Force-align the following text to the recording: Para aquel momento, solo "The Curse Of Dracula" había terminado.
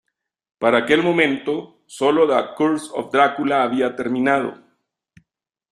Para 0.57 0.79
aquel 0.79 1.01
momento, 1.07 1.53
solo 1.85 2.21
"The 2.27 2.55
Curse 2.57 2.89
Of 2.95 3.11
Dracula" 3.11 3.61
había 3.61 3.95
terminado. 3.95 4.57